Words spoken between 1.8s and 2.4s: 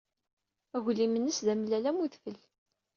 am udfel.